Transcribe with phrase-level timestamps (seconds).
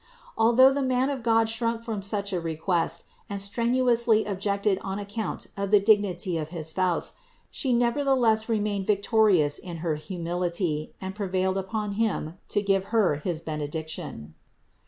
[0.35, 4.97] Although the man of God shrunk from such a request and strenuously ob jected on
[4.97, 7.13] account of the dignity of his Spouse,
[7.51, 13.17] She never theless remained victorious in her humility and prevailed upon him to give Her
[13.17, 14.33] his benediction.